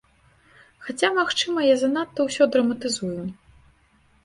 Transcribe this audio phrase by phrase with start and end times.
[0.85, 3.23] Хаця, магчыма, я занадта ўсё драматызую.